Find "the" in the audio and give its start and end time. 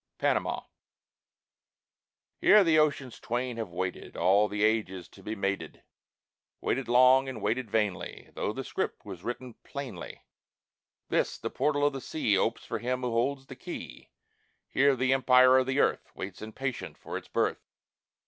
2.63-2.79, 4.47-4.63, 8.51-8.63, 11.37-11.51, 11.93-12.01, 13.45-13.55, 14.95-15.13, 15.67-15.79